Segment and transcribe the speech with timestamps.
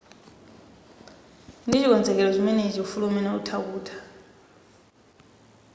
[1.67, 3.97] ndi chikonzero chimenechi ufulu umenewu utha kutha